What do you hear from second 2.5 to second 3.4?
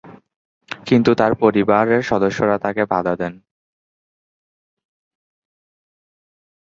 তাকে বাধা দেন।